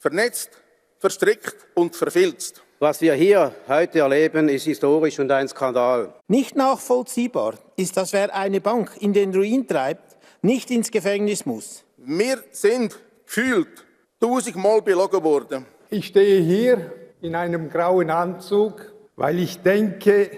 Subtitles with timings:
[0.00, 0.50] vernetzt,
[0.98, 2.62] verstrickt und verfilzt.
[2.78, 6.14] Was wir hier heute erleben, ist historisch und ein Skandal.
[6.28, 11.84] Nicht nachvollziehbar ist, dass wer eine Bank in den Ruin treibt, nicht ins Gefängnis muss.
[11.98, 13.84] Wir sind gefühlt
[14.18, 15.66] tausendmal belogen worden.
[15.90, 20.30] Ich stehe hier in einem grauen Anzug, weil ich denke,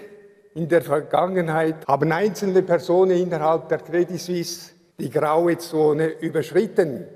[0.55, 7.07] in der Vergangenheit haben einzelne Personen innerhalb der Credit Suisse die graue Zone überschritten.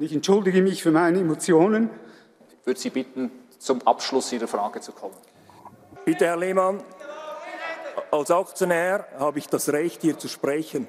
[0.00, 1.90] Ich entschuldige mich für meine Emotionen.
[2.60, 5.16] Ich würde Sie bitten, zum Abschluss Ihrer Frage zu kommen.
[6.04, 6.80] Bitte, Herr Lehmann,
[8.12, 10.86] als Aktionär habe ich das Recht, hier zu sprechen.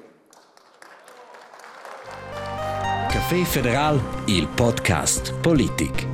[3.08, 6.06] Café Federal, il podcast Politik.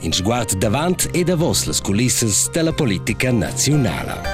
[0.00, 4.24] In sguard davant e davos les Kulisses della politica nazionale.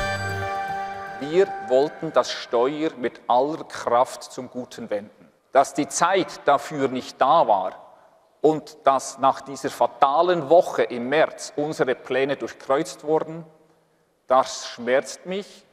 [1.20, 5.28] Wir wollten das Steuer mit aller Kraft zum Guten wenden.
[5.52, 7.85] Dass die Zeit dafür nicht da war,
[8.46, 13.44] und dass nach dieser fatalen Woche im März unsere Pläne durchkreuzt wurden,
[14.28, 15.66] das schmerzt mich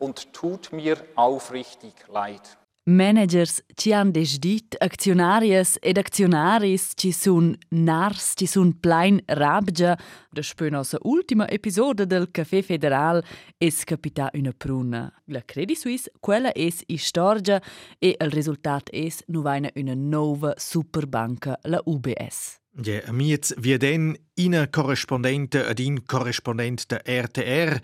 [0.00, 2.58] und tut mir aufrichtig leid.
[2.88, 9.96] Managers ci han desdit, accionarias ed accionaris ci sun nars, ci sun plein rabgia.
[10.30, 13.24] Da spö nossa ultima episode del Café Federal
[13.58, 15.12] es capita una pruna.
[15.24, 17.60] La Credit Suisse, quella es istorgia
[17.98, 22.65] e il risultat es nu vaina una nova superbanca, la UBS.
[22.84, 27.80] Ja, amiz wie den ina correspondente ad in correspondent der RTR.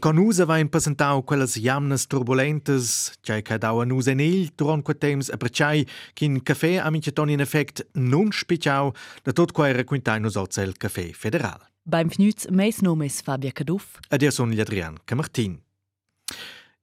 [0.00, 4.96] Con usa vain presentau quellas jamnas turbulentes, tgei ca dau an usa nel durant quel
[4.98, 10.36] temps, e perciai kin café amiceton in effect non spiciau da tot quai requintai nus
[10.56, 11.60] il café federal.
[11.84, 13.98] Beim Fnüz meis nomes Fabia Caduff.
[14.30, 15.60] Son Adrian Camartin.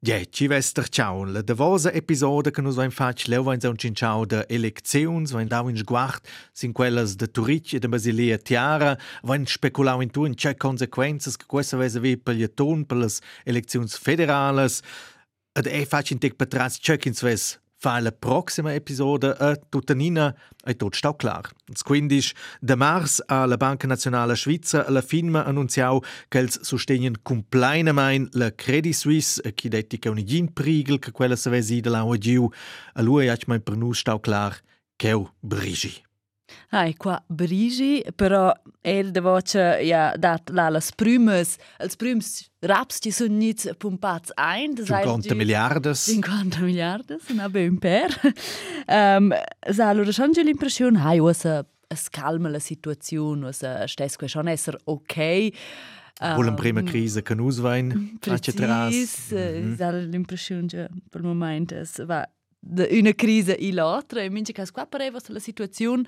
[0.02, 1.26] Ja, ci vester ciao.
[1.26, 5.68] La davosa episode che nus vain fatg leu vain un cinciau de elecziuns, vain dau
[5.68, 10.36] in sguart, sin quellas de Turic e de Basilea Tiara, vain speculau in tu in
[10.36, 14.82] c'è consequenzas che questa vese vi per ton per las elecziuns federales.
[15.52, 20.36] Ed e fatg in tec patraz c'è kins ves fa la prossima episode a tutanina
[20.66, 21.48] e tot stau clar.
[21.84, 22.20] Quindi,
[22.60, 28.94] de mars alla Banca Nazionale Svizra la firma annunziau che els sostegnen compleinamein la Credit
[28.94, 32.52] Suisse, chi detti che un gin prigel che quella se vesi de la giu,
[32.94, 34.60] a lui ha mai per nu stau clar
[34.98, 36.09] che brigi.
[36.72, 43.00] Hai qua brigi, però er de voce ja dat la las prümes, als prüms raps
[43.00, 46.06] die sun nit pumpats ein, das 50 Milliardes.
[46.06, 48.10] 50 Milliardes, na be un per.
[48.88, 49.34] Ähm
[49.70, 54.78] sa allora schon l'impressione hai was es calma la situazione, was stes que schon esser
[54.86, 55.54] okay.
[56.20, 59.78] Wohl prima Krise kann auswein, Precis, mm -hmm.
[59.78, 62.28] sa l'impressione per il momento es va
[62.62, 66.08] una crisi e l'altra, e mince cas qua pareva la situazione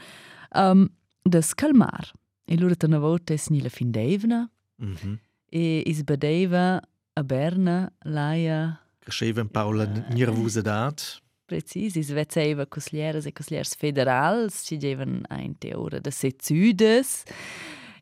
[0.55, 0.87] um,
[1.21, 2.11] da scalmar.
[2.45, 4.49] E loro una volta es ni la fin d'evna,
[4.81, 5.17] mm -hmm.
[5.49, 6.81] e is badeva
[7.13, 8.79] a Berna, laia...
[8.99, 11.21] Cresceva Paula uh, nervosidad.
[11.45, 17.23] Precis, is vezeva coslieres e coslieres federals, ci gevan ein teora da sezudes,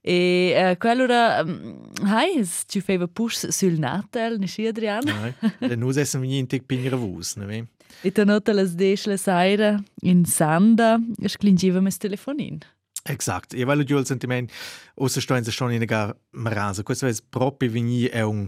[0.01, 5.03] E uh, quell'ora, um, hai, ci feva push sul Natal, ne sci Adrian?
[5.03, 7.67] Nein, denn nus essen wir nicht bin nervos, ne?
[8.01, 12.59] E ta nota las desch la saira in Sanda, sclingiva mes telefonin.
[13.03, 13.53] Exakt.
[13.53, 14.51] E vale giù il sentiment,
[14.95, 16.83] ossa sto in se schon in gar marasa.
[16.83, 18.47] Questo è proprio vini è un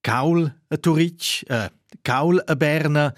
[0.00, 1.68] caul a Turic, uh,
[2.02, 3.14] caul a Berna.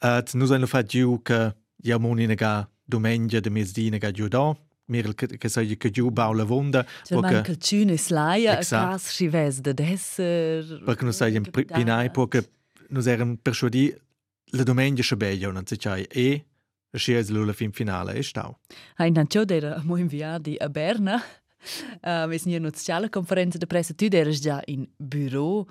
[0.00, 4.56] Uh, nus hanno fatto giù che iamo in gar domenica de mezdina ga giù da.
[4.86, 6.84] Mir che sai che giù bau la vonda.
[7.04, 10.82] Cioè manca cune slaia, a cas scives de desser.
[10.84, 12.50] Perché nus sai in pinai, perché
[12.88, 13.94] nus eram persuadi
[14.54, 16.46] la domenica sche bella non si c'hai e
[16.90, 18.56] la scia la fin finale e stau.
[18.96, 21.22] Ha in tanto era mo inviati a Berna.
[22.02, 25.66] Um, es nie nur sociale conferenza de presse tu eres già in bureau.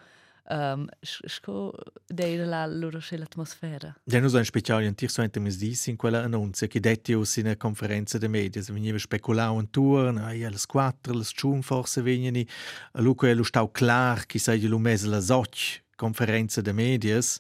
[0.50, 1.72] Um, sco
[2.08, 3.96] deira la loro c'è l'atmosfera.
[4.06, 7.14] Ja, non so in speciale in tir so ente dis in quella annunzia che detti
[7.14, 11.14] us in una conferenza de media, se veniva speculau un tour, na ja las quattro,
[11.14, 12.46] las chun forse venini,
[12.94, 17.40] lu che lu stau clar che sai lu mes la soc conferenza de medias.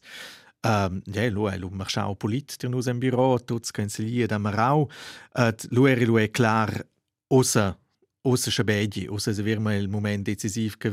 [0.63, 4.87] Um, ja, lu è lu marciau polit der nus en biro, tuts cancellier da marau,
[5.33, 6.69] et lu eri lu è clar
[7.33, 7.75] ossa
[8.21, 10.89] ossa schabegi, ossa se virma il moment decisiv che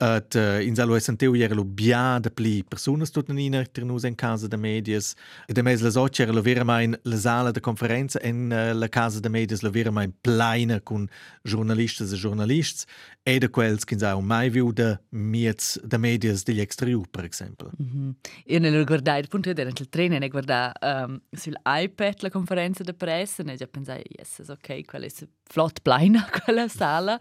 [0.00, 4.14] Et, uh, in Salo Santiu era lo bia de pli personas tuttenina ter nus en
[4.14, 5.16] casa de medias.
[5.48, 8.72] E de mes la socia era lo vera mein la sala de conferenza en uh,
[8.78, 11.08] la casa de medias lo vera mein pleina con
[11.44, 12.86] giornalistas e giornalists
[13.24, 17.70] e de quels che sau mai viu de miets de medias degli exterior, per esempio.
[17.76, 18.14] Mm -hmm.
[18.46, 23.42] Io ne guardai, il punto il treno, ne guardai um, sull'iPad la conferenza de pressa
[23.42, 25.10] e già pensai, yes, ok, quella è
[25.42, 27.18] flott pleina, quella sala.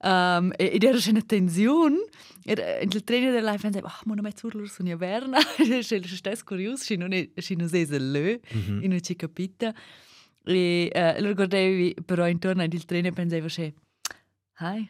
[0.00, 2.05] Um, e, ed era una tensione.
[2.44, 5.38] In il treno del live pensavo, ah, ma non metto urlo su mia verna.
[5.56, 8.82] È stesso curioso, se non è, se non è lö, mm -hmm.
[8.82, 9.74] e non ci capita.
[10.44, 13.74] E uh, lo guardavo però intorno al treno e pensavo, che,
[14.58, 14.88] hai,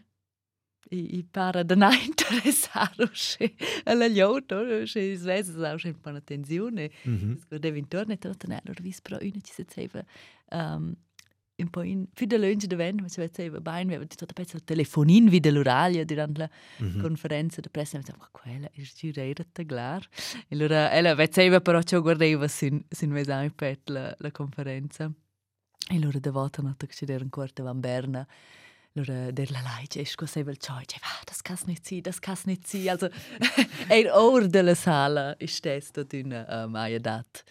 [0.91, 3.11] i, i para da non interessare
[3.85, 6.91] alla liauto, che svese sa un po' una tensione.
[7.09, 7.39] Mm -hmm.
[7.49, 9.65] Guardavo intorno e tutto, allora vis però una ci si
[10.51, 10.95] um,
[11.59, 14.59] un po' in più da lunge da vento, ma ci vedeva bene, aveva tutto pezzo
[14.63, 16.51] telefonin via dell'oralia durante la
[16.83, 17.01] mm -hmm.
[17.01, 20.07] conferenza di pressa, e mi ma quella è girata da glar.
[20.49, 25.11] E allora ella vedeva però ciò guardava sin sin mes iPad la, la conferenza.
[25.89, 28.27] E allora da volta nota che c'era un quarto van Berna.
[28.95, 32.19] Allora der la leice esco sei vel ciò, dice va, das kann nicht sie, das
[32.19, 32.89] kann nicht sie.
[32.89, 33.11] Also
[33.91, 37.45] ein Ohr della sala ist das dort in uh, Maya dat.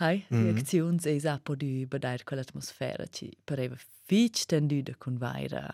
[0.00, 0.52] Hai, mm -hmm.
[0.54, 3.76] reacziuns e sa po di badair quell'atmosfera ci pareva
[4.06, 5.70] fitch tenduda con vaira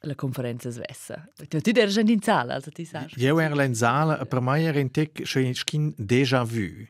[0.00, 1.24] la conferenza svessa.
[1.48, 3.06] Tu, tu eri già in sala, also ti sai.
[3.16, 6.86] Io ero in sala, per me era in tec, c'è un déjà vu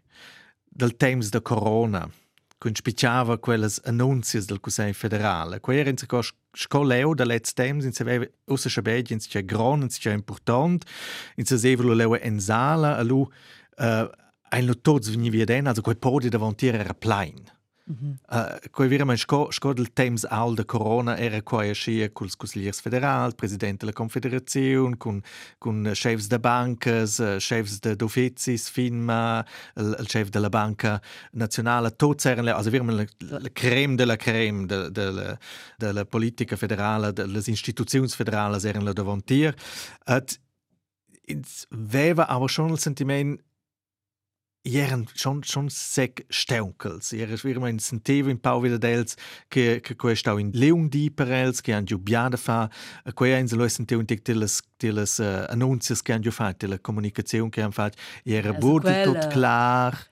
[0.64, 2.10] del temps de corona,
[2.58, 5.60] kun spicciava quelles annunzias del Consiglio federale.
[5.60, 6.06] Qua era in se
[6.52, 10.00] scoleu da let's temps, in se aveva ussa schabedi, in se c'è gran, in se
[10.00, 10.84] c'è important,
[11.36, 13.20] in se sevelo leua in sala, a lu,
[13.76, 14.08] uh,
[14.50, 17.50] ein lo tots vegni via den, also quei podi davantier era plain.
[17.86, 18.14] Mm -hmm.
[18.30, 22.80] uh, quei vira sco, sco del temps al de corona era quai scia culs consigliers
[22.80, 25.22] federal, president della confederazione, con,
[25.58, 29.44] con chefs de bancas, uh, chefs de d'officis, FINMA,
[29.76, 31.02] il, il chef della banca
[31.32, 35.38] nazionale, tots also vira la, la creme della creme de, de, de,
[35.76, 39.54] de la politica federale, delle istituzioni federali erano davantier.
[40.06, 40.40] Et,
[41.70, 43.40] veva aber schon il sentiment
[44.66, 47.12] Ieren schon schon sec steunkels.
[47.12, 49.14] Ieren firma in sentivo in Pau wieder dels
[49.48, 52.70] che che questo in Leung di perels che han giubiada fa,
[53.12, 57.50] que in lo sentivo in dicteles deles uh, annunzias che han giu fatto, la comunicazione
[57.50, 60.08] che han fatto, era also burde tot klar.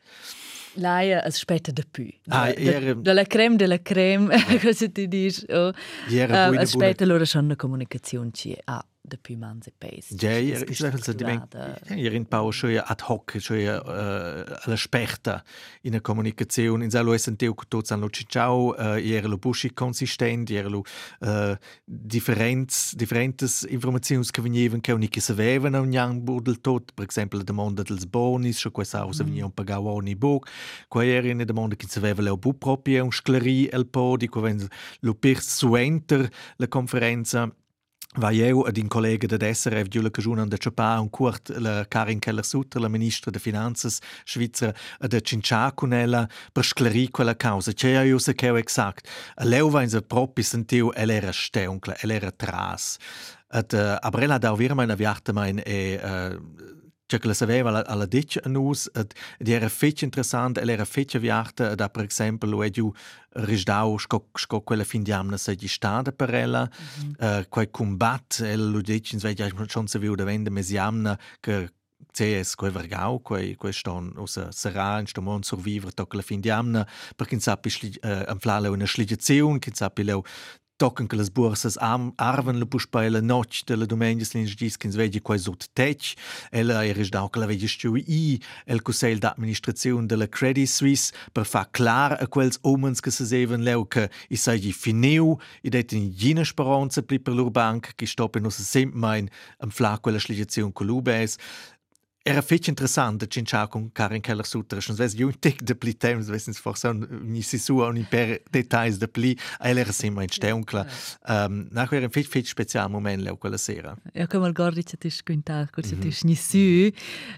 [0.74, 2.08] Laia aspetta da più.
[2.28, 2.92] Ah, era...
[2.92, 5.46] Della creme della creme, cosa ti dici?
[5.48, 5.72] Oh.
[6.10, 10.06] Era uh, aspetta loro schon una comunicazione ci ha de più mans e peis.
[10.14, 11.42] Ja, ir ist di men.
[11.90, 15.42] Ir in pau scho ad hoc, scho uh, alla sperta
[15.82, 20.50] in a comunicazione in salo senteu che tots hanno cicciau, uh, ir lo buschi consistent,
[20.50, 20.84] ir lo
[21.20, 27.38] uh, differents differentes informazioni che venivan che uniche savevan un yang burdel tot, per esempio
[27.38, 29.26] la domanda dels bonis, scho questa ausa mm.
[29.26, 30.48] venivan pagau ogni buc,
[30.86, 34.64] qua era in domanda che saveva leo bu proprio un scleri el podi, qua ven
[35.00, 37.52] lo per suenter la conferenza
[38.14, 42.18] Vai eu ed in collega da SRF Giulia Cajunan da Ciapà un curt la Karin
[42.18, 47.72] Keller-Sutter, la ministra de Finanzas Svizzera, da Cincia con ella per sclarir quella causa.
[47.72, 49.08] C'è io se che ho exact.
[49.44, 52.98] Leu va in se propi sentiu, el era steunkla, el era tras.
[53.48, 55.62] Aber ella da vir meine viarte mein
[57.12, 60.66] C'è che la sapeva alla, alla dice a nus, ed, ed era fetch interessant, ed
[60.66, 62.90] era fetch viarta, da per esempio lo è giù
[63.32, 67.40] risdau sco, sco quella fin di amna sei di stata per ella, mm -hmm.
[67.40, 71.18] uh, quel combat, ella lo dice, in sveglia, schon se viu da vende mesi amna,
[71.38, 71.68] che
[72.12, 76.40] CS quei vergau quei quei ston usa serà in sto mon survivere tocca la fin
[76.40, 76.86] di amna
[77.16, 77.68] perché in sappi
[78.02, 80.22] uh, am flale una sligazione che sappi leu
[80.76, 84.76] tocken che las bursas am arven la puspa la noc de la domenges lins dis
[84.76, 86.14] che svegi quai sot tech
[86.50, 91.12] ella era da che la vegi stu i el cusel d'administrazione de la Credit Suisse
[91.32, 95.68] per fa clar a quels omens che se seven leu che i sei fineu i
[95.68, 99.98] det in gina speranza pli per lur bank che stoppen us sem mein am fla
[99.98, 101.36] quella sligazione colubes
[102.24, 104.80] era fetch interessant cinciar con Karin Keller Sutter.
[104.80, 106.28] Schon wes ju tek de pli temps
[106.60, 109.36] for so ni si su un per details de pli.
[109.60, 110.86] El era sempre in steunkla
[111.28, 113.96] um, nach era fetch fetch spezial moment leu quella sera.
[114.14, 116.90] Ja come al gordi c'è tis quinta co c'è tis ni su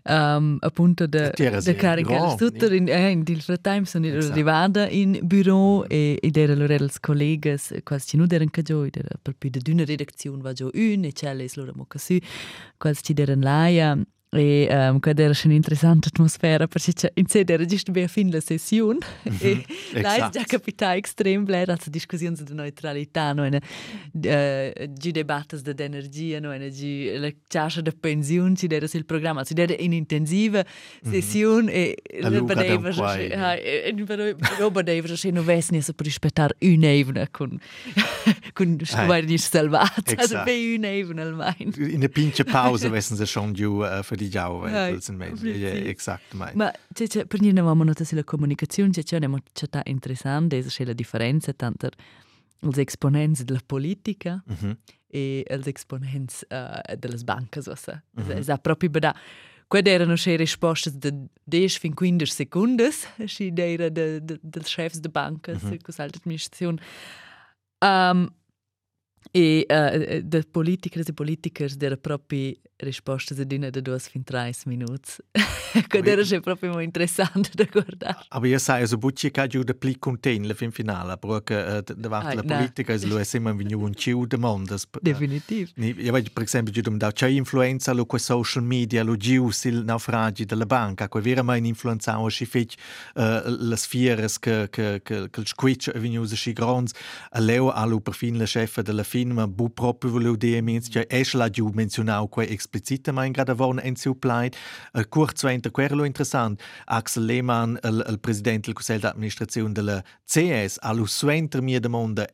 [0.04, 5.18] um, appunto de de Karin Keller Sutter in eh, in dil fratime sono arrivata in
[5.22, 9.34] bureau e ed era loro els collegas quasi ci nu deren ca jo era per
[9.38, 12.18] più de d'una redazione va jo un e c'è les loro mo casu
[12.76, 13.96] quasi ci deren laia
[14.34, 18.98] E um, quella era un'interessante atmosfera perché in sede era giusto ben fin la sessione
[18.98, 19.64] mm -hmm.
[19.92, 23.60] e là è già capita estrem bler also discussioni di neutralità no eine
[24.12, 29.04] uh, gi debattes de energia no eine gi la charge de pensione ci era il
[29.04, 30.64] programma ci era in intensiva
[31.00, 31.94] sessione mm -hmm.
[32.04, 33.94] e la badeva ha e
[34.58, 37.56] roba deva se no vesni per rispettare un'evna con
[38.54, 43.54] con scuola di salvata also bei un'evna almeno in der pinche Pause wissen sie schon
[43.54, 46.56] ju uh, für die Jau ja, ja, exakt mein.
[46.56, 50.84] Ma c'è c'è per niente avevamo notato la comunicazione c'è c'è una c'è interessante c'è
[50.84, 51.90] la differenza tanto
[52.60, 54.76] els exponents della politica mm -hmm.
[55.08, 58.38] e els exponents uh, delle banche so sa mm -hmm.
[58.38, 59.14] es proprio bada
[59.66, 61.10] Quelle erano le risposte de
[61.44, 62.90] 10 fin 15 secondi,
[63.26, 65.82] si era de, de, dels chefs de banca, mm -hmm.
[65.82, 66.80] cos'altra amministrazione.
[67.80, 68.28] Um,
[69.32, 72.54] e uh, de politikers e politikers dera proprio
[72.84, 75.12] risposte di una da due fin tre minuti.
[75.88, 78.18] Quando era proprio molto interessante da guardare.
[78.28, 81.94] Aber io sai, so bucci che giù de pli contain la fin finale, perché uh,
[81.94, 84.76] davanti alla politica è lo è sempre venuto un ciu de mondo.
[85.00, 85.72] Definitiv.
[85.76, 89.82] Io vedo per esempio giù da c'è influenza lo quei social media, lo giù sil
[89.84, 92.76] naufragi della banca, che vera mai influenzato si fece
[93.14, 96.92] uh, le sfere che che che che il squitch è venuto si grons,
[97.30, 101.36] a leo allo per fin la chef della firma bu proprio volevo dire, cioè esce
[101.36, 104.56] la giù menzionato quei explicite mein gerade vorne en zu pleit.
[104.92, 106.60] Uh, kurz venter quello interessant.
[106.86, 112.26] Axel Lehmann il, il presidente del consiglio d'amministrazione della CS allo suenter mia domanda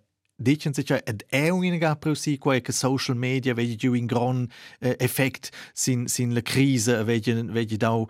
[0.43, 4.97] Dicen sich ed è un'unica prosi quei che social media vedi giù in gran eh,
[4.99, 8.09] effect sin sin la crisi vedi vedi da uh,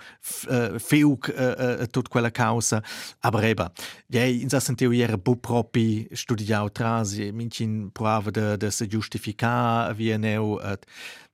[0.78, 2.80] fiuk uh, uh, tut quella causa.
[3.22, 3.72] Aber eba
[4.06, 9.92] ja in sa sentio era bu propi studiau trasi mincin prova de de se giustificar
[9.96, 10.76] via neu uh,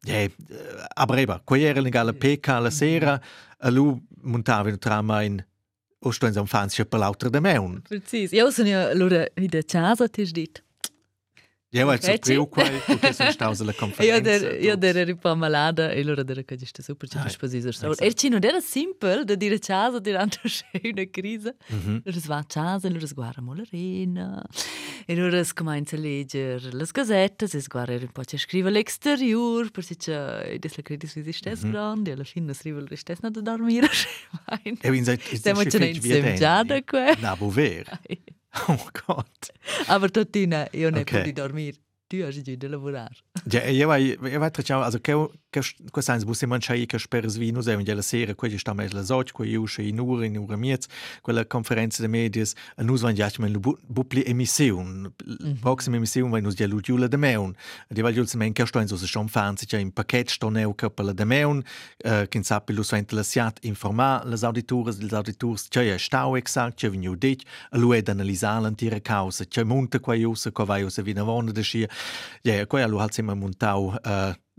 [0.06, 0.28] ja
[0.94, 3.20] aber eba quei era legale PK la sera
[3.58, 5.44] a lu montava in trama in
[5.98, 7.82] o sto in un fanzio per l'altro de meun.
[7.82, 8.32] Precis.
[8.32, 10.62] Io sono allora in der casa ti dit
[11.70, 14.52] Ja, weil so priu quai, perché sono stato alla conferenza.
[14.54, 17.94] Io ero un po' malata e allora era che sta super ci disposizione.
[17.99, 20.38] E ci non era semplice da dire casa durante
[20.82, 21.52] una crisi.
[21.68, 24.46] Allora si va a casa, allora si guarda l'arena.
[25.06, 29.68] E allora si comincia a leggere le gazzette, si guarda un po' a scrivere all'esteriore,
[29.70, 33.88] perché c'è la crisi si stessa grande, alla fine si arriva la stessa da dormire.
[34.62, 37.12] E quindi stiamo insieme qua.
[37.18, 37.90] No, vero.
[38.68, 39.52] Oh Gott.
[39.88, 41.20] Aber Totina, io ne okay.
[41.20, 41.76] puoi dormire.
[42.08, 43.16] Tu hai giù da lavorare.
[43.50, 45.12] Ja, io vai, io vai also che
[45.60, 48.75] che cosa sai, bus man chai che speres vino se in la sera, quelli sta
[48.75, 50.86] mai la soc, quelli usce in ora in ora miez,
[51.22, 55.12] quella conferenza de medias, a nus van ja men bupli emission.
[55.60, 57.54] Proxima emission vai nus ja lu giula de meun.
[57.88, 60.50] Di va giul semen che sto in so se schon fanzi ja in paket sto
[60.50, 61.64] neu kapela de meun,
[62.28, 66.90] kin sappi lu svent la siat informa las auditores, les auditors, c'è stau exakt, c'è
[66.90, 71.02] venu dit, a lu ed analisalen tira causa, c'è munta qua usa, qua vai usa
[71.02, 71.88] vina vona de schia.
[72.42, 73.94] Ja, qua lu halt sema muntau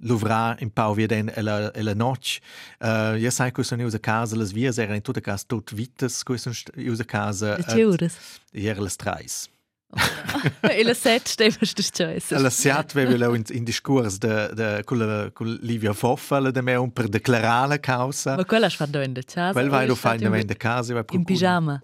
[0.02, 2.40] Louvra in Pau wie den ella ella noc.
[2.80, 6.24] Uh, ja sai que sono usa casa las vias era in tutta cas tot vitas
[6.24, 7.56] que sono usa casa.
[7.56, 8.14] De euros.
[8.54, 9.50] Era las trais.
[10.70, 12.42] e la set stevas des choices.
[12.42, 16.92] La set veve in, in discurs de de con con Livia Foffa de me un
[16.92, 18.36] per declarare la causa.
[18.36, 19.54] Ma quella fatto in de casa.
[19.54, 21.82] Quel vai lo fai in de casa, vai in pigiama.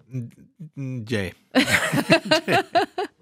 [1.06, 1.30] Ja.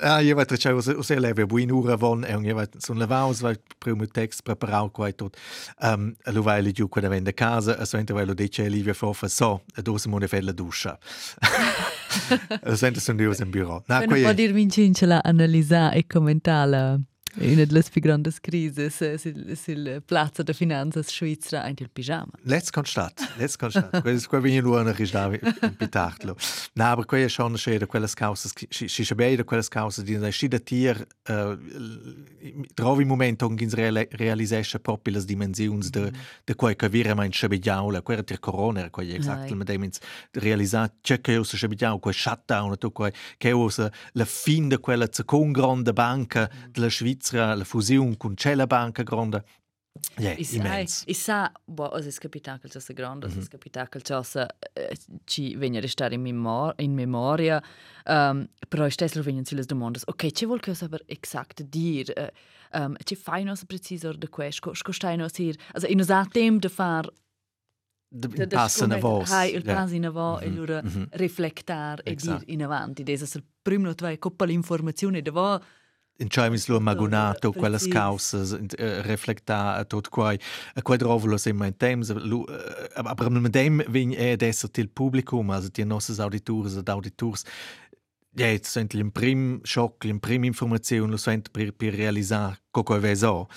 [0.00, 3.40] ah, io vaig tracciare o se leve buin ura von e io vaig sun lavaus
[3.44, 5.36] vai primo text preparau quai tot
[5.82, 9.28] um, lo vai li giù quando vende casa e so vai lo dice Livia Fofa
[9.28, 10.98] so e dose mo ne fai la duscia
[12.62, 17.00] lo sento sun dius in bureau na quai può dir vincincela analizzare e commentare
[17.38, 22.30] Una più grandi crisi sul piazza di finanza svizzera è il pigiama.
[22.44, 24.00] Let's constat, let's constat.
[24.00, 26.34] Questo viene l'uomo che sta in pitartlo.
[26.74, 30.30] No, ma qui è schon schön, quelle cause, si si beide quelle cause di una
[30.30, 31.06] scida tier
[32.72, 33.68] trovi il momento in cui
[34.10, 36.10] realisesce proprio le dimensioni de
[36.44, 39.98] de quel che vira mai in scebigliaula, quella del corona, quella esatto, ma demens
[40.32, 45.06] realizzare c'è che usa scebigliaula, quel shutdown, tu quel che usa la fin de quella
[45.10, 49.44] seconda grande banca della Svizzera Svizzera, la fusione con la banca grande.
[50.18, 51.04] Ja, yeah, immens.
[51.06, 54.36] Ich sa, boh, es ist Kapitakel, das ist grande, es ist Kapitakel, das
[55.24, 57.62] ci venga restare in, memor in memoria,
[58.04, 62.94] um, però stesso vengono sulle domande, ok, ci vuol che saper exakt dir, uh, um,
[63.04, 66.68] ci fai nos precisor de questo, sco stai nos hier, also in usar tem de
[66.68, 67.10] far
[68.10, 69.30] de passo na voz.
[69.30, 73.44] Hai il passo in voz e allora riflettar e dir in avanti, das ist il
[73.62, 75.62] primo, tu hai coppa l'informazione de voz,
[76.18, 80.38] in Chinese lo magonato quelle cause uh, reflecta tot quai
[80.74, 80.96] a quai.
[80.96, 85.68] Drovolo sem in temps lu, uh, aber mit dem vin è adesso til publicum also
[85.68, 87.44] die nostres auditores ed auditors
[88.36, 92.82] ja jetzt sind im prim schock im prim informazione lo sent per per realisar co
[92.82, 93.48] co veso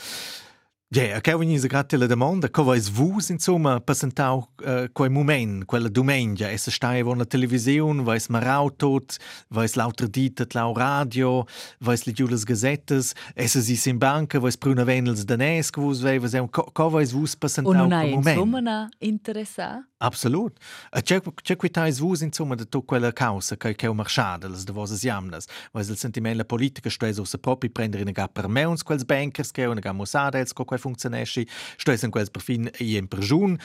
[0.92, 5.88] Ja, che ogni grazie alla domanda, come è vus insomma passentau uh, quel moment, quella
[5.88, 9.16] domenica, e se stai con la televisione, vai marau tot,
[9.50, 11.46] vai lauter dita lau radio,
[11.82, 16.18] vai li giulas gazettes, e se si in banca, vai pruna venels danes, che vei,
[16.18, 18.16] vai come è vus passentau quel moment.
[18.16, 19.88] Und non hai insomma interessa?
[20.02, 20.58] Absolut.
[21.04, 24.72] C'è c'è qui tais vus insomma de to quella causa che che marchada, las de
[24.72, 28.82] vosas jamnas, vai il sentimento politica sto so se proprio prendere in per me uns
[28.82, 33.60] quels bankers che una gamosada, els funkcioneschi, stößen quels per fin i per jun.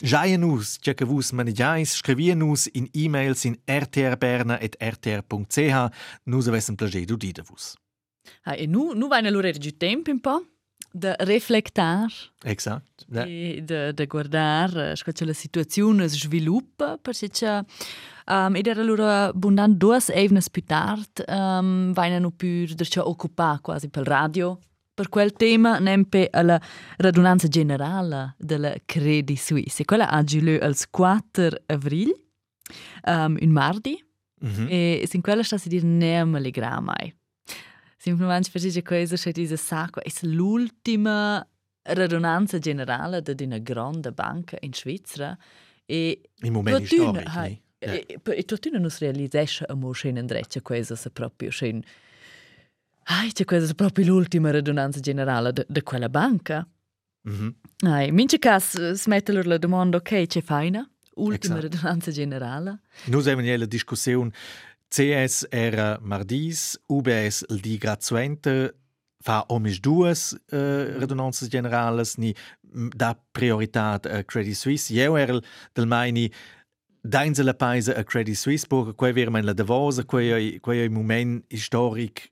[0.00, 5.90] Jaien us, c'è che vus manigiais, scrivien us in e-mails in rtrberna.rtr.ch,
[6.24, 7.76] nus avessem plagé du dida vus.
[8.44, 10.46] Ah, e nu, nu vaina lura giù tempo un po'
[10.90, 12.12] de reflectar.
[12.44, 13.04] Exakt.
[13.08, 13.24] Ja.
[13.24, 17.64] E de, de guardar, uh, la situazione sviluppa, perché c'è
[18.30, 23.60] Um, ed era allora abundant due evnes più tardi, um, vaina nu più da occupare
[23.62, 24.58] quasi per radio,
[24.98, 26.60] per quel tema nempe alla
[26.96, 29.84] radunanza generale della Credit Suisse.
[29.84, 32.12] Quella ha giù il 4 avril,
[33.04, 33.96] um, un mardi,
[34.44, 34.66] mm -hmm.
[34.68, 37.14] e sin quella sta si dire ne me allegra mai.
[37.96, 41.46] Semplicemente perché questa c'è diese sacco, è l'ultima
[41.82, 45.38] radunanza generale di una grande banca in Svizzera
[45.86, 47.62] e in momenti storici.
[47.78, 51.82] E, e, e tutti non si realizza a mo in dreccia questa se proprio scena
[53.10, 56.66] Ai, c'è questa è proprio l'ultima radunanza generale di quella banca.
[57.28, 57.48] Mm-hmm.
[57.86, 60.88] Ai, mince cas smettere la domanda, ok, c'è faina?
[61.14, 61.74] Ultima esatto.
[61.74, 62.80] radunanza generale.
[63.06, 64.30] Noi abbiamo la discussione
[64.88, 68.74] CS era mardis, UBS il di grazuente,
[69.20, 74.92] fa omis duas uh, radunanzas generales, ni da priorità a Credit Suisse.
[74.92, 75.40] Io ero
[75.72, 76.30] del meini
[77.00, 82.30] Dainze la paese a Credit Suisse, perché quei vera la davosa, quei quei moment storic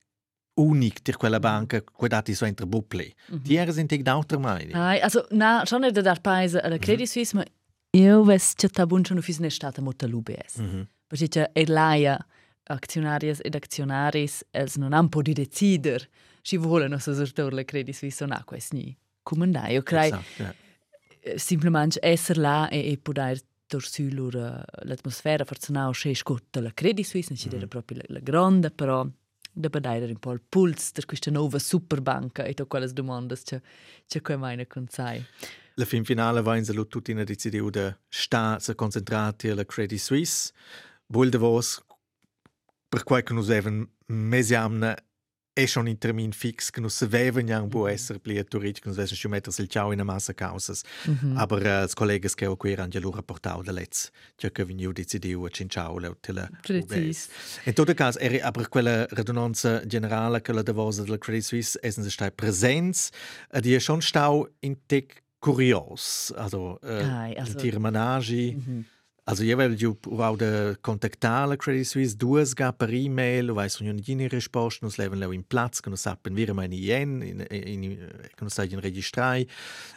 [0.57, 3.05] unic di quella banca che dati so entre buple.
[3.05, 3.43] Mm -hmm.
[3.43, 4.71] Die era sind d'auter mai.
[4.73, 7.45] Ai, also na, schon nicht der paese alla Credit Suisse, ma
[7.91, 10.59] io ves che tabun schon fis ne stata molto l'UBS.
[10.59, 10.87] Mm -hmm.
[11.07, 12.27] Perché c'è Erlaia
[12.69, 16.09] accionarias ed accionaris els non han po di decider
[16.43, 18.97] si vogliono sostortor la Credit Suisse o na, quest ni.
[19.23, 21.39] Come dai, io crei esatto, yeah.
[21.39, 24.09] simplement esser là e, e poter torsu
[24.85, 27.69] l'atmosfera forse no, c'è scotta la Credit Suisse, non ci mm -hmm.
[27.69, 29.07] proprio la, la grande, però
[29.57, 32.89] da pa najder in pol puls, da je še nova superbanka in e tako le
[32.91, 33.61] z domom, da če,
[34.13, 35.23] če ko je manj na koncaj.
[35.77, 40.01] La fin finale va in zelo tutti na decidiu da sta se concentrati alla Credit
[40.01, 40.53] Suisse.
[41.13, 41.81] Vuol da vos
[42.89, 44.97] per quai che nos even mesiamna
[45.57, 48.97] è schon in termin fix che nus savevan ja può essere pli turit che nus
[48.99, 50.83] vesen schon mettere sil ciao in a massa causas.
[51.09, 51.37] Mm -hmm.
[51.39, 54.67] Aber uh, als collegas che ho qui erano già loro portau da letz, cioè che
[54.67, 57.29] veniu decidiu a cinciao le tele Precis.
[57.65, 62.05] In tutto caso, eri aber quella radunanza generale che la devosa della Credit Suisse essen
[62.05, 63.09] se stai presenz,
[63.63, 68.55] die schon stau in tec curios, also, uh, Ai, also in tir managi.
[68.55, 68.85] Mm -hmm.
[69.29, 72.45] Also io avevo provato a contattare la Credit Suisse due
[72.77, 76.67] per e-mail, vai su ogni risposta, non levano in piazza, che non sappiano dire mai
[76.67, 79.45] in in che non sanno registrare.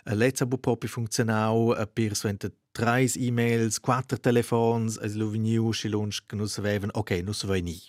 [0.05, 5.89] Let's aber proprio funzionau per so ente tre e-mails, quattro telefoni, es lo veniu sci
[5.89, 7.79] lunch che non sapevano, ok, non so vai ni.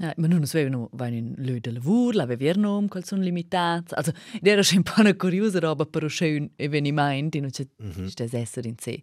[0.00, 3.94] Ja, ma non sapevano, vai in lö de lavur, la veverno um quel sono limitato.
[3.94, 8.34] Also, era un po' una curiosa roba per un schön eveniment, non c'è mm -hmm.
[8.34, 9.02] essere in sé.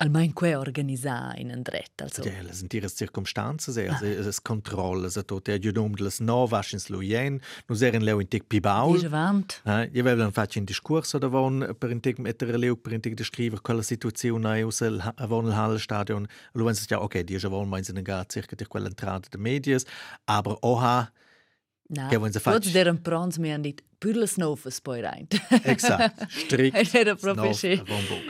[0.00, 1.90] Almein que organizar in andret.
[2.00, 2.22] Also.
[2.22, 4.28] Ja, le sind ihre Circumstanzen, sehr, also, ah.
[4.28, 8.48] es Kontrolle, also dort er judum des Novas ins Luyen, nu seren leu in tic
[8.48, 8.94] pibau.
[8.94, 9.60] Dice vant.
[9.64, 12.92] Ja, io avevo un faccio in discorso da von per in tic mettere leu per
[12.92, 16.28] in tic descrivere quella situazione aus el il Hallstadion.
[16.54, 19.84] Lu wenn ja okay, die wollen meinen gar circa di quella entrata de medias,
[20.26, 21.10] aber oha
[21.88, 25.28] No, Tots deren prons mi han dit pur les novas poi rein.
[25.72, 26.92] Exakt, strikt.
[27.20, 27.80] Proprio sì.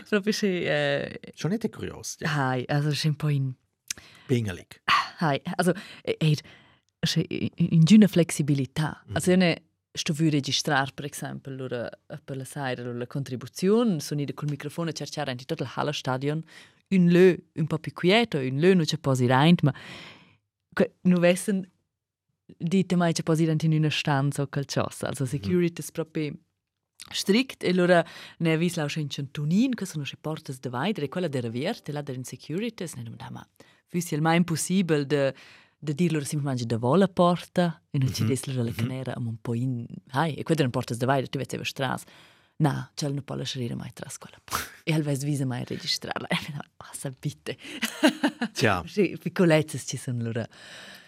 [0.09, 0.63] Proprio sì.
[0.63, 2.17] Eh, Schon nicht kurios.
[2.21, 2.29] Ja.
[2.37, 3.57] Hai, also schon po in...
[4.29, 4.79] Pingelig.
[5.19, 5.73] Hai, also,
[6.05, 6.39] er,
[7.57, 9.03] in giuna flexibilità.
[9.09, 9.15] Mm.
[9.17, 9.55] Also, io
[9.93, 11.91] sto vu registrar, per esempio, lura,
[12.25, 16.45] per la saira, la contribuzione, sono ida col microfono cercare in tutto il Stadion,
[16.91, 19.75] un lö un po' più quieto, un lö non c'è posi rein, ma
[21.03, 21.69] non vessen
[22.57, 25.09] dite mai che posi in una stanza o qualcosa.
[25.09, 26.35] Also security è proprio
[27.11, 27.65] strict.
[27.65, 28.05] E allora
[28.39, 32.03] ne vis la in centunin che sono porte de vaidere e quella della vierte la
[32.07, 33.47] in security ne non ma
[33.87, 35.35] fussi il mai impossibile de
[35.81, 38.29] da dir loro semplicemente da vola porta e non ci Mhm.
[38.29, 41.39] des loro la canera am un po in hai e non portas da vai tu
[41.39, 42.03] vezi strada
[42.57, 44.39] na c'è non può lasciare mai tras quella
[44.83, 46.27] e al ves visa mai registrarla.
[46.27, 47.57] E no passa bitte.
[48.53, 48.83] Tja.
[48.89, 50.45] sì piccolezze ci sono loro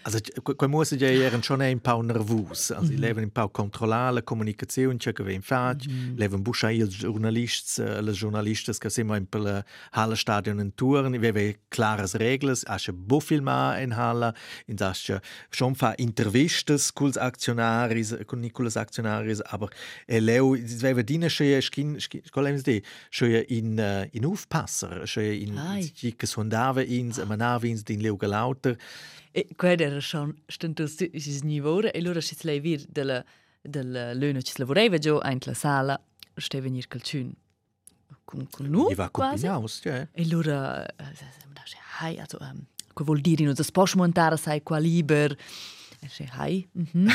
[0.02, 2.72] Also, quei muss ja eran schon ein paar nervös.
[2.72, 5.84] Also, ich lebe ein paar controllare Kommunikation, c'è che ven fac,
[6.16, 11.20] lebe un buscha ils journalists, le journalistas che siamo in per Halle Stadion in Touren,
[11.20, 14.32] wir haben klares Regles, asche bo filma in Halle,
[14.66, 15.12] in das
[15.50, 19.68] schon fa intervistas kuls Aktionaris, con Nicolas Aktionaris, aber
[20.06, 25.92] e leu, wäre dine sche skin, de, sche in uh, in Aufpasser, sche in Ai.
[25.92, 28.78] che sondava ins, manava ins din leu lauter.
[29.32, 33.24] e quello era schon stanto il niveau e loro ci lei vir della
[33.60, 36.00] della luna ci lavorava già in la sala
[36.36, 37.34] stava venir calcun
[38.24, 40.08] con con nu I va quasi combinaus, cioè.
[40.12, 40.52] e loro
[42.00, 46.28] hai also um, che vuol dire non si può montare sai qua liber e dice
[46.32, 47.08] hai mhm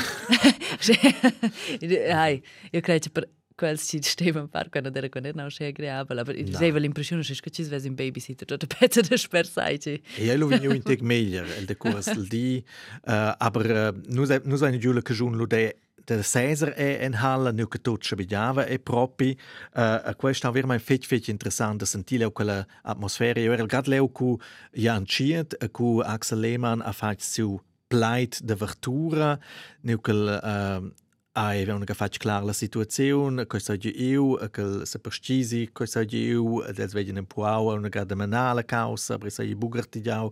[2.12, 6.36] hai io credo per quel ci stava far quando era quando non c'è agreabile aber
[6.36, 9.80] ich avevo l'impressione che ci sia un babysitter tutto pezzo da spersai
[10.18, 12.64] E io vegno in teg meglio, il de curs di,
[13.06, 17.16] uh, aber uh, nus nus eine giula che jun lo de de Caesar è in
[17.16, 19.36] Halle, nu che tot schabigliava e propi,
[19.74, 23.40] uh, questo è veramente fetch fetch interessante sentire quella atmosfera.
[23.40, 24.38] Io ero grad leo cu
[24.74, 29.40] Jan Chiet, cu Axel Lehmann a fatto su pleit de vertura,
[29.82, 30.94] nu che uh,
[31.38, 36.60] Ai, avevano fatto chiara la situazione, cosa è io, che se precisi, cosa è io,
[36.64, 40.26] adesso vedono un po' una grande manale causa, per sei bugerti già.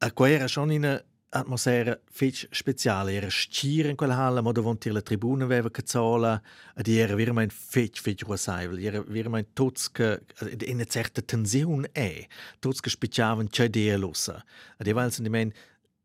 [0.00, 4.90] A qua era schon in atmosfera fetch speciale, era stier in quella halla, ma davanti
[4.90, 6.38] la tribuna aveva che zola,
[6.76, 10.20] ed era veramente fetch fetch rosaivel, era veramente tots che
[10.66, 12.26] in una certa tensione è,
[12.58, 14.44] tots che spicciavano c'è di lossa.
[14.76, 15.50] Ed valsen di men,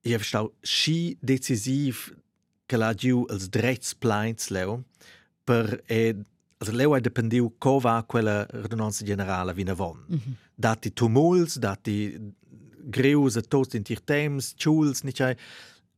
[0.04, 2.22] io stau sci decisiv
[2.66, 4.84] che la giù als drets plains leo
[5.44, 6.16] per e
[6.58, 10.06] also leo è dependiu co va quella redundanza generale vina von.
[10.56, 12.34] Dati tumults, dati
[12.84, 15.36] greus e tots in tir temps, chuls, nicht ei.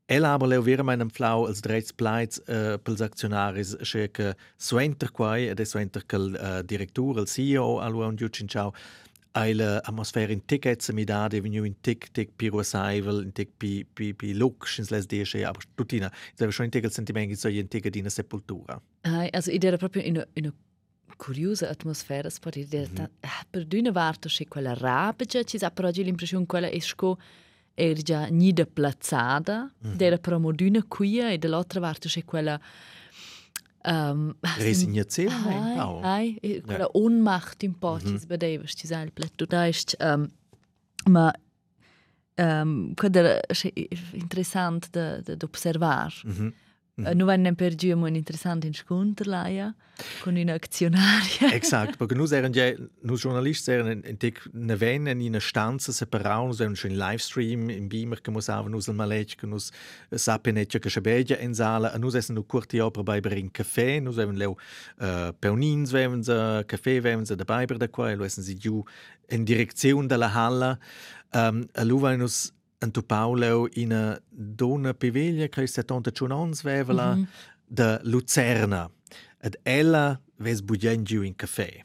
[0.07, 5.11] El aber leo vera meinem flau als drets plains uh, pels actionaris che che suenter
[5.11, 8.73] quai ed suenter che il uh, direttur, il CEO, allo un giù cinciao,
[9.35, 13.49] Eile atmosfera in tic etze mi dade vegnu in tic tic pi rosaivel in tic
[13.57, 17.35] pi pi pi lux ins les desche aber tutina aveva schon in tic il sentimento
[17.35, 20.53] so in tic dina sepoltura Ah, also id era proprio in in
[21.17, 22.87] curiosa atmosfera, può dire.
[22.89, 23.09] Mm -hmm.
[23.49, 27.17] Per d'una parte c'è quella rabbia, ci sa però l'impressione che quella è sco
[27.73, 30.01] era già nida plazzata, mm -hmm.
[30.01, 32.59] era però moduna qui e dall'altra parte c'è quella
[33.85, 36.03] um, resignazione ai, auch.
[36.03, 40.29] ai, e quella Ohnmacht un po' ci svedeva, ci sa il pletto d'aist, um,
[41.09, 41.33] ma
[42.35, 43.71] um, quello era c'è
[44.11, 46.13] interessante da, da, da osservare.
[46.23, 46.53] Mhm.
[47.01, 47.07] Mm.
[47.13, 49.73] Nu venne per giù un interessante incontro là,
[50.21, 51.51] con un'azionaria.
[51.53, 55.91] Exakt, perché noi erano ja, noi giornalisti erano in, in ne ven in una stanza
[55.91, 59.71] separata, noi in livestream in Beamer che musavano nos il malec che nos
[60.09, 63.99] sapenetja che schabeja in sala, e noi essen nu curti opera bei per in caffè,
[63.99, 64.57] noi avevano leu
[64.99, 68.55] uh, peonins vevan ze, caffè vevan ze dabei per da qua, e lo essen si
[68.55, 68.81] giù
[69.31, 70.79] in direzione della halla,
[71.33, 72.53] um, e lu vai nos
[72.85, 77.25] Anto Paolo in una donna piveglia che è 71 anni vevela mm -hmm.
[77.65, 78.87] da Lucerna.
[79.41, 81.83] Ed ella ves bugen giù in caffè.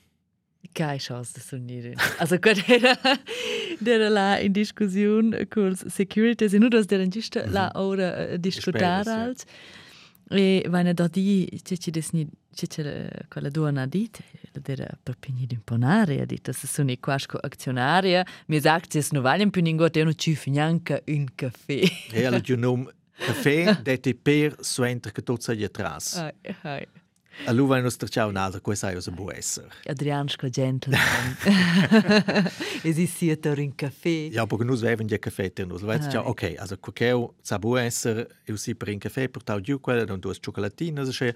[0.72, 1.96] Keine Chance, das zu nicht.
[2.18, 2.96] Also gut, era,
[3.82, 7.50] era là in Diskussion con Security, e nur dass der -hmm.
[7.50, 9.44] la ora uh, diskutare als.
[10.32, 15.16] E vanno da di, c'è c'è des ni, c'è c'è quella donna dit, der per
[15.18, 19.50] pini d'imponare, ha dit, das ist so ne quasco azionaria, mi sagt es no valen
[19.50, 21.82] più ningot, e non ci financa un caffè.
[22.12, 22.88] E alla giù nom
[23.18, 26.14] caffè, dette per suenter che tot sei atras.
[26.14, 26.86] Ai, ai.
[27.46, 29.68] A lui vai nostro ciao nada, questo è un buon essere.
[29.84, 31.36] Adriansco gentleman.
[32.82, 34.28] Esiste un caffè.
[34.30, 35.80] Ja, perché noi avevamo già caffè per noi.
[35.80, 39.80] Vai ciao, ok, also qualche sa buon essere, io si per un caffè, portavo giù
[39.80, 41.32] quella, non due cioccolatine, so c'è.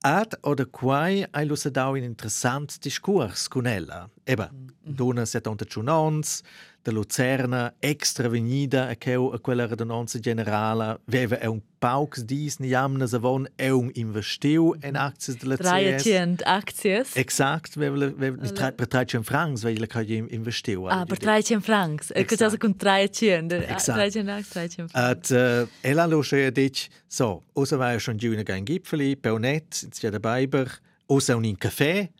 [0.00, 4.08] Ad oder quai hai lo se dau un interessant discurs con ella.
[4.28, 4.94] Eba, mm -hmm.
[4.94, 6.42] dona 71 ans,
[6.82, 13.06] de Lucerna, extra venida a quella redundanza generale, veva è un paucs dis ni jamna
[13.06, 16.02] savon è un investiu in acties de la CS.
[16.02, 17.16] 300 acties.
[17.16, 20.84] Exakt, per 300 francs, weil la kai investiu.
[20.84, 22.10] Ah, per 300 francs.
[22.14, 23.54] E cosa con 300?
[23.54, 23.98] Exakt.
[23.98, 25.30] 300 acties, 300 francs.
[25.30, 29.82] At uh, ella lo sche dich so, osa war schon giù in ein Gipfeli, peonet,
[29.82, 30.68] jetzt ja dabei ber,
[31.06, 32.10] osa un in caffè,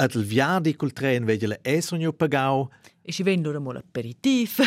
[0.00, 2.68] at il viadi col tren vedele è sogno pagau,
[3.08, 4.60] E ci vengono mal aperitif.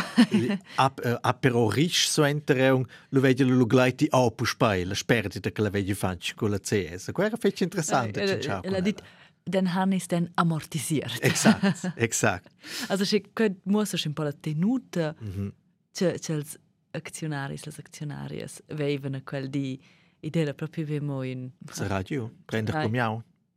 [0.78, 5.62] Ap, uh, apero risch so enterung, lo vedi lo gleich die Apuspai, la sperdita che
[5.62, 7.12] la vedi faccio con la CS.
[7.14, 9.00] Quello è interessante, Eh, eh, dit,
[9.44, 11.20] den han is den amortisiert.
[11.24, 12.52] Exakt, exakt.
[12.88, 15.54] Also se que muss un po la tenuta Mhm.
[15.92, 16.58] che che els
[16.94, 19.80] actionaris, les actionarias veivano quel di
[20.22, 22.84] idea proprio vemo in Sa radio, prender Ai.
[22.86, 22.96] com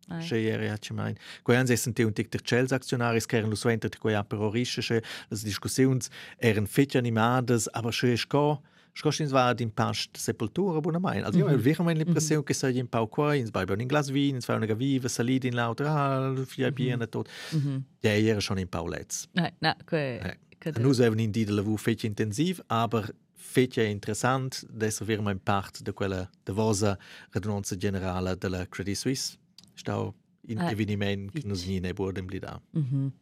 [0.09, 1.15] Che ieri ha mai.
[1.43, 4.83] Quei ans essen un tic der Chels Aktionaris keren lo suenter de quei apero rische,
[4.83, 8.63] che las discussiuns eren fetch animadas, aber che sco
[8.97, 11.25] Sco ins war din past sepultura buna mein.
[11.25, 11.55] Also io Mhm.
[11.55, 14.55] ho veramente l'impressione che sei in pau qua, ins bei un glas vin, ins fa
[14.55, 17.29] una gaviva, salid in lauter, ah, fia biene tot.
[17.51, 17.85] Mhm.
[18.03, 19.27] Ja, era schon in Paulets.
[19.33, 20.37] Nein, nein, que Eh.
[20.61, 25.41] que Nus even in die de lavur fetch intensiv, aber fetch interessant, adesso wir in
[25.41, 26.97] part de quella de vosa
[27.33, 29.37] radunanza generale della Credit Suisse.
[29.75, 30.15] Stau
[30.49, 32.61] in Ah, eveniment che nus nie ne bodem blida.
[32.73, 33.13] Mhm.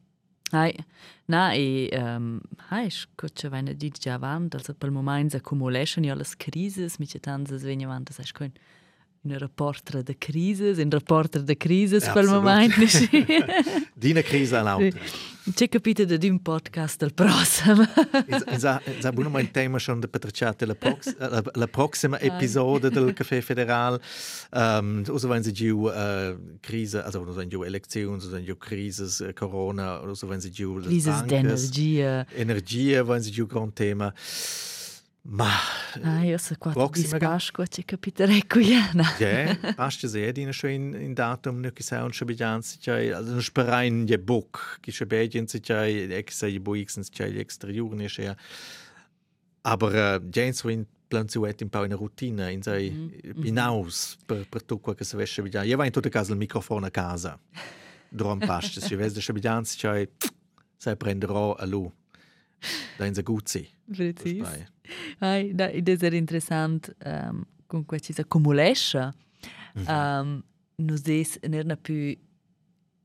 [0.52, 0.74] Hai,
[1.26, 2.38] na e um,
[2.70, 7.20] hai scocia vaina di già avanti, also per momento accumulation ja las crises, mi c'è
[7.20, 8.26] tanto svegna avanti, sai
[9.22, 12.42] con una reporter de crises, un reporter de crises per Absolut.
[12.42, 12.80] momento.
[13.94, 14.96] Dina Krise all'auto.
[15.54, 17.84] C'è capito da un podcast del prossimo.
[18.58, 23.40] Sa buona mein tema schon de Petracciate la, prox la, la prossima episode del Café
[23.40, 24.00] Federal.
[24.52, 28.46] Um, also wenn sie giu uh, Krise, also wenn sie giu Elektionen, also wenn sie
[28.46, 32.26] giu Krises, uh, Corona, also wenn sie giu las Crises bancas, d'energia.
[32.36, 34.12] Energia, wenn sie giu grand tema.
[35.22, 35.46] Ma,
[36.02, 38.80] ah, jaz se kot izpaš, kot je kapitan rekel, je.
[39.22, 42.64] Ja, je, paš če zajedi na še in, in datum, neki se on še bidjan
[42.66, 43.12] si čaj,
[43.46, 47.38] šparajen je bok, ki še bidjan si čaj, ek se je bo iksen si čaj,
[47.44, 48.32] ekstra jurni še.
[48.32, 48.34] Ja.
[49.62, 53.32] Aber eh, uh, James Wind planzuet in pa in rutina, in zdaj mhm.
[53.36, 53.46] mm.
[53.46, 55.70] hinaus per, per to, kar se veš še bidjan.
[55.70, 57.36] Je vajen tudi kazal mikrofon na kaza.
[58.10, 60.08] Drom paš, če si veš, da še bidjan si čaj,
[60.82, 61.86] se prendro alu.
[62.96, 63.68] Da in se gut si.
[63.90, 64.46] Precis.
[64.46, 64.66] Spai.
[65.18, 69.12] Ai, da, ed è interessant um, con questa accumulescia.
[69.74, 69.86] Mhm.
[69.88, 70.44] Um,
[70.76, 71.94] nos des non più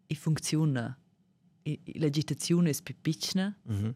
[0.10, 0.98] i funziona.
[1.63, 3.56] I, i, l'agitazione è più piccola.
[3.63, 3.96] Mhm.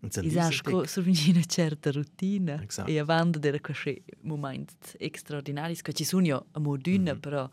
[0.00, 0.88] Und sen I diese sasco dick.
[0.90, 2.62] sorvegni una certa routine.
[2.62, 2.88] Exakt.
[2.88, 4.74] E avanti era questi momenti
[5.14, 7.20] straordinari, che ci sono io a moduna, Mhm.
[7.20, 7.50] però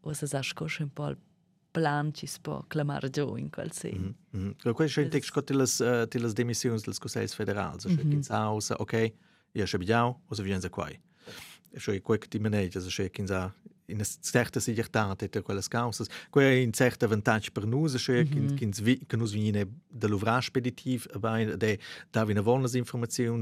[0.00, 1.16] o se sasco un po'
[1.78, 4.14] il plan ci si può clamare giù in quel senso.
[4.30, 4.40] Mhm.
[4.42, 4.54] Mhm.
[4.62, 7.78] Ja, Questo è il testo delle uh, demissioni del Consiglio federale.
[7.78, 8.10] Cioè, Mhm.
[8.10, 9.12] che sa, osa, ok,
[9.52, 10.88] io c'è bigliao, o se viene qua.
[11.76, 16.04] Cioè, quel che ti maneggia, cioè, che in una certa sigurtate di quelle cause.
[16.30, 18.54] Quello è un certo vantaggio per noi, cioè, Mhm.
[18.54, 21.06] che che noi viene dall'uvra speditiv,
[21.56, 21.78] de
[22.10, 23.40] da vi una buone informazioni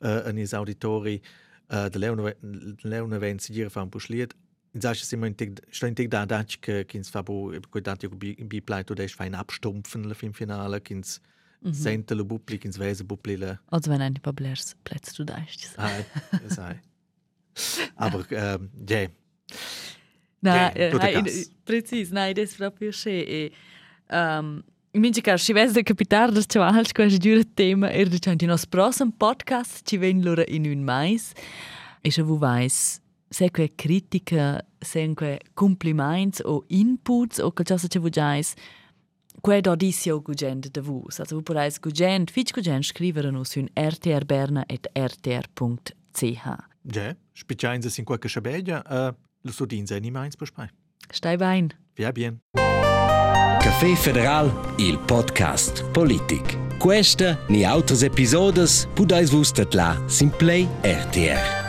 [0.00, 1.20] uh, an is auditori
[1.70, 1.98] uh, de
[2.82, 4.32] leuna ven si gira fa un puschliet.
[4.34, 4.92] In Wir
[5.26, 8.94] in Tag, schon in Tag da, da, che kins fabo, cuidato io bi bi pleito
[8.94, 11.20] des fein abstumpfen fin finale, kins
[11.60, 11.72] Mhm.
[11.72, 13.58] sente lo bupli, kins vese bupli la.
[13.70, 15.76] Also wenn ein paar Blärs Plätze du da ist.
[15.76, 16.04] Ai,
[16.48, 16.80] sai.
[17.96, 19.08] Aber ähm, ja,
[20.40, 20.70] Na,
[21.64, 23.26] precis, nein, das proprio schön.
[23.26, 23.50] E,
[24.08, 28.64] um, Minci che si vede capitare del chavals questo giuro tema er de chanti nos
[28.66, 31.32] prossimo podcast ci ven loro in un mais
[32.00, 32.38] e se vu
[33.28, 38.54] vais se que critica se que compliments o inputs o qualcosa che vu jais
[39.42, 43.68] que do disio gugend de vus also vu porais gugend fich gugend scrivere nos un
[43.76, 49.12] rtrberna@rtr.ch ja, spicciain se sin qualche schabegia, äh,
[49.42, 50.68] lo so din se ni meins bespai.
[51.12, 52.40] Stai bein Via bien.
[53.60, 56.56] Café Federal, il podcast politic.
[56.78, 61.67] Questa ni autres episodes pudais vus la Simplay RTR.